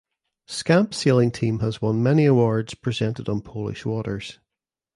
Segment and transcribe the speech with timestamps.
[0.47, 4.39] Scamp Sailing Team has won many awards presented on Polish waters.